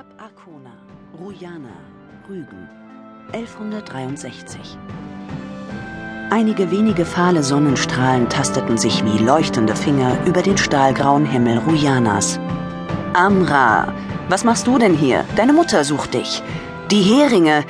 [0.00, 0.72] Kap Arkona,
[1.18, 1.76] Rujana,
[2.26, 2.66] Rügen,
[3.34, 4.78] 1163.
[6.30, 12.40] Einige wenige fahle Sonnenstrahlen tasteten sich wie leuchtende Finger über den stahlgrauen Himmel Rujanas.
[13.12, 13.92] Amra,
[14.30, 15.26] was machst du denn hier?
[15.36, 16.42] Deine Mutter sucht dich.
[16.90, 17.62] Die Heringe.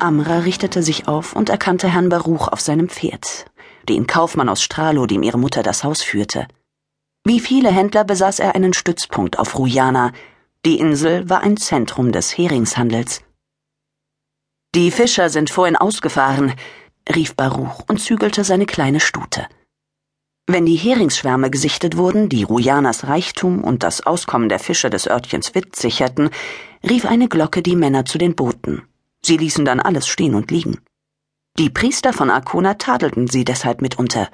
[0.00, 3.44] Amra richtete sich auf und erkannte Herrn Baruch auf seinem Pferd,
[3.88, 6.48] den Kaufmann aus Stralo, dem ihre Mutter das Haus führte.
[7.22, 10.10] Wie viele Händler besaß er einen Stützpunkt auf Rujana.
[10.68, 13.22] Die Insel war ein Zentrum des Heringshandels.
[14.74, 16.52] Die Fischer sind vorhin ausgefahren,
[17.08, 19.46] rief Baruch und zügelte seine kleine Stute.
[20.46, 25.54] Wenn die Heringsschwärme gesichtet wurden, die Rujanas Reichtum und das Auskommen der Fischer des Örtchens
[25.54, 26.28] Witt sicherten,
[26.86, 28.82] rief eine Glocke die Männer zu den Booten.
[29.22, 30.82] Sie ließen dann alles stehen und liegen.
[31.58, 34.28] Die Priester von Arkona tadelten sie deshalb mitunter.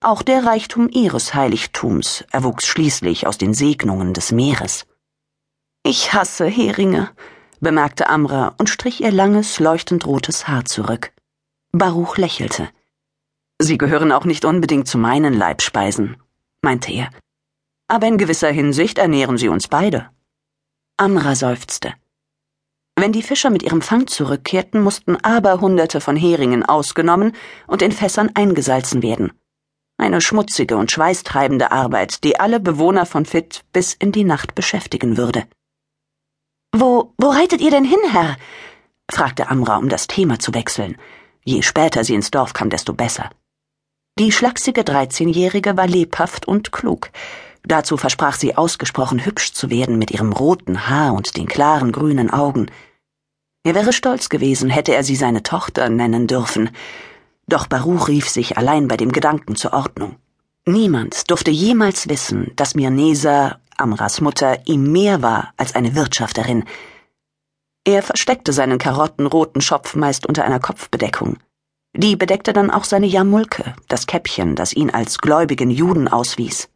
[0.00, 4.86] Auch der Reichtum ihres Heiligtums erwuchs schließlich aus den Segnungen des Meeres.
[5.86, 7.10] Ich hasse Heringe,
[7.60, 11.12] bemerkte Amra und strich ihr langes, leuchtend rotes Haar zurück.
[11.72, 12.70] Baruch lächelte.
[13.58, 16.16] Sie gehören auch nicht unbedingt zu meinen Leibspeisen,
[16.62, 17.10] meinte er.
[17.86, 20.08] Aber in gewisser Hinsicht ernähren sie uns beide.
[20.96, 21.92] Amra seufzte.
[22.96, 28.30] Wenn die Fischer mit ihrem Fang zurückkehrten, mussten Aberhunderte von Heringen ausgenommen und in Fässern
[28.32, 29.32] eingesalzen werden.
[29.98, 35.18] Eine schmutzige und schweißtreibende Arbeit, die alle Bewohner von Fit bis in die Nacht beschäftigen
[35.18, 35.44] würde.
[36.76, 38.36] Wo, wo reitet ihr denn hin, Herr?
[39.08, 40.96] fragte Amra, um das Thema zu wechseln.
[41.44, 43.30] Je später sie ins Dorf kam, desto besser.
[44.18, 47.10] Die schlachsige Dreizehnjährige war lebhaft und klug.
[47.62, 52.30] Dazu versprach sie ausgesprochen hübsch zu werden mit ihrem roten Haar und den klaren grünen
[52.30, 52.66] Augen.
[53.62, 56.70] Er wäre stolz gewesen, hätte er sie seine Tochter nennen dürfen.
[57.46, 60.16] Doch Baruch rief sich allein bei dem Gedanken zur Ordnung.
[60.66, 66.64] Niemand durfte jemals wissen, dass Mirnesa, Amras Mutter, ihm mehr war als eine Wirtschafterin.
[67.84, 71.36] Er versteckte seinen karottenroten Schopf meist unter einer Kopfbedeckung.
[71.94, 76.70] Die bedeckte dann auch seine Jamulke, das Käppchen, das ihn als gläubigen Juden auswies.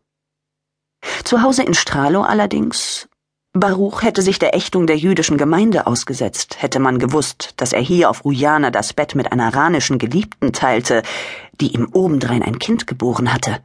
[1.25, 3.09] Zu Hause in Stralo allerdings
[3.55, 8.11] Baruch hätte sich der Ächtung der jüdischen Gemeinde ausgesetzt, hätte man gewusst, dass er hier
[8.11, 11.03] auf Rujana das Bett mit einer ranischen Geliebten teilte,
[11.61, 13.59] die ihm obendrein ein Kind geboren hatte.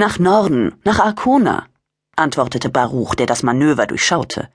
[0.00, 1.66] Nach Norden, nach Arkona,
[2.16, 4.48] antwortete Baruch, der das Manöver durchschaute.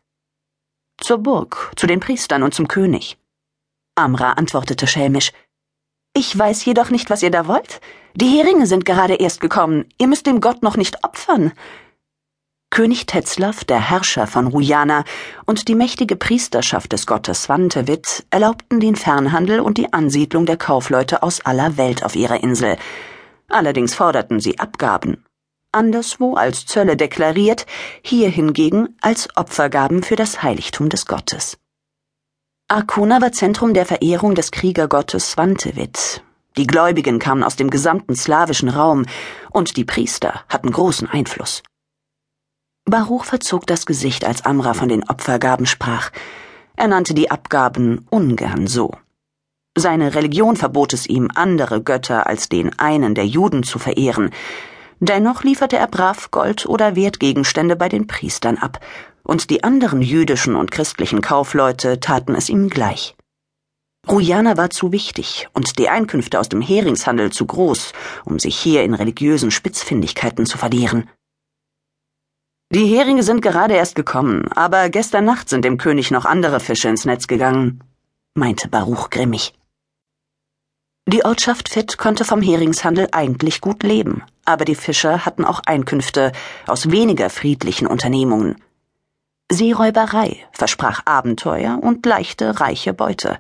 [1.00, 3.20] Zur Burg, zu den Priestern und zum König.
[3.94, 5.34] Amra antwortete schelmisch.
[6.16, 7.80] Ich weiß jedoch nicht, was ihr da wollt.
[8.16, 9.86] Die Heringe sind gerade erst gekommen.
[10.00, 11.52] Ihr müsst dem Gott noch nicht opfern.
[12.72, 15.04] König Tetzlaff, der Herrscher von Rujana,
[15.46, 21.22] und die mächtige Priesterschaft des Gottes Swantewit erlaubten den Fernhandel und die Ansiedlung der Kaufleute
[21.22, 22.78] aus aller Welt auf ihrer Insel.
[23.48, 25.24] Allerdings forderten sie Abgaben.
[25.76, 27.66] Anderswo als Zölle deklariert,
[28.02, 31.58] hier hingegen als Opfergaben für das Heiligtum des Gottes.
[32.70, 36.24] Arkona war Zentrum der Verehrung des Kriegergottes Swantewit.
[36.58, 39.06] Die Gläubigen kamen aus dem gesamten slawischen Raum,
[39.52, 41.62] und die Priester hatten großen Einfluss.
[42.86, 46.12] Baruch verzog das Gesicht, als Amra von den Opfergaben sprach.
[46.78, 48.92] Er nannte die Abgaben ungern so.
[49.78, 54.32] Seine Religion verbot es ihm, andere Götter als den einen der Juden zu verehren.
[55.00, 58.80] Dennoch lieferte er brav Gold oder Wertgegenstände bei den Priestern ab,
[59.24, 63.16] und die anderen jüdischen und christlichen Kaufleute taten es ihm gleich.
[64.08, 67.92] Rujana war zu wichtig und die Einkünfte aus dem Heringshandel zu groß,
[68.24, 71.10] um sich hier in religiösen Spitzfindigkeiten zu verlieren.
[72.72, 76.90] Die Heringe sind gerade erst gekommen, aber gestern Nacht sind dem König noch andere Fische
[76.90, 77.84] ins Netz gegangen,
[78.36, 79.54] meinte Baruch grimmig.
[81.08, 86.32] Die Ortschaft Fitt konnte vom Heringshandel eigentlich gut leben, aber die Fischer hatten auch Einkünfte
[86.68, 88.56] aus weniger friedlichen Unternehmungen.
[89.52, 93.38] Seeräuberei versprach Abenteuer und leichte, reiche Beute,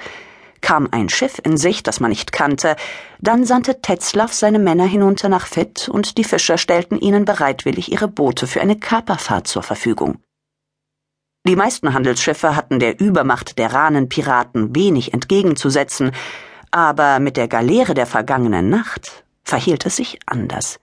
[0.65, 2.75] Kam ein Schiff in Sicht, das man nicht kannte,
[3.19, 8.07] dann sandte Tetzlaff seine Männer hinunter nach Fitt und die Fischer stellten ihnen bereitwillig ihre
[8.07, 10.17] Boote für eine Kaperfahrt zur Verfügung.
[11.47, 16.13] Die meisten Handelsschiffe hatten der Übermacht der Rahnenpiraten wenig entgegenzusetzen,
[16.71, 20.79] aber mit der Galeere der vergangenen Nacht verhielt es sich anders.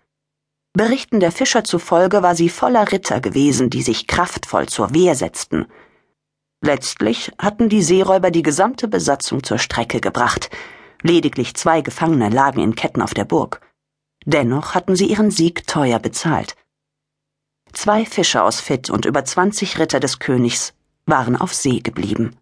[0.74, 5.66] Berichten der Fischer zufolge war sie voller Ritter gewesen, die sich kraftvoll zur Wehr setzten.
[6.62, 10.48] Letztlich hatten die Seeräuber die gesamte Besatzung zur Strecke gebracht.
[11.02, 13.60] Lediglich zwei Gefangene lagen in Ketten auf der Burg.
[14.24, 16.54] Dennoch hatten sie ihren Sieg teuer bezahlt.
[17.72, 20.72] Zwei Fischer aus Fitt und über zwanzig Ritter des Königs
[21.04, 22.38] waren auf See geblieben.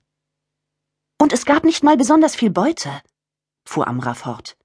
[1.18, 2.90] Und es gab nicht mal besonders viel Beute,
[3.64, 4.56] fuhr Amra fort.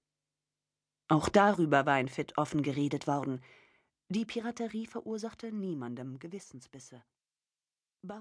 [1.07, 3.41] Auch darüber war in Fitt offen geredet worden.
[4.09, 7.03] Die Piraterie verursachte niemandem Gewissensbisse.